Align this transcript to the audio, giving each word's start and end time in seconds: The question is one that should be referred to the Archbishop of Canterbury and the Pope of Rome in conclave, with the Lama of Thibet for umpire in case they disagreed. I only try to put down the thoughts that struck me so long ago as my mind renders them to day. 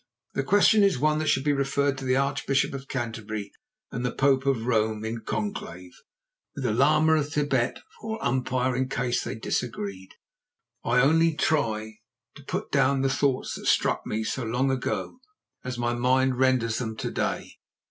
The 0.33 0.41
question 0.41 0.83
is 0.83 0.97
one 0.97 1.19
that 1.19 1.27
should 1.27 1.43
be 1.43 1.53
referred 1.53 1.95
to 1.99 2.05
the 2.05 2.15
Archbishop 2.15 2.73
of 2.73 2.87
Canterbury 2.87 3.51
and 3.91 4.03
the 4.03 4.11
Pope 4.11 4.47
of 4.47 4.65
Rome 4.65 5.05
in 5.05 5.19
conclave, 5.21 5.91
with 6.55 6.63
the 6.63 6.73
Lama 6.73 7.13
of 7.17 7.31
Thibet 7.31 7.83
for 7.99 8.17
umpire 8.25 8.75
in 8.75 8.89
case 8.89 9.23
they 9.23 9.35
disagreed. 9.35 10.15
I 10.83 11.01
only 11.01 11.35
try 11.35 11.99
to 12.33 12.43
put 12.43 12.71
down 12.71 13.01
the 13.03 13.09
thoughts 13.11 13.53
that 13.53 13.67
struck 13.67 14.03
me 14.07 14.23
so 14.23 14.43
long 14.43 14.71
ago 14.71 15.19
as 15.63 15.77
my 15.77 15.93
mind 15.93 16.39
renders 16.39 16.79
them 16.79 16.97
to 16.97 17.11
day. 17.11 17.59